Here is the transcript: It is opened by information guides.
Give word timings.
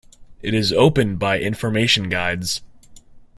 It 0.41 0.55
is 0.55 0.73
opened 0.73 1.19
by 1.19 1.37
information 1.39 2.09
guides. 2.09 2.61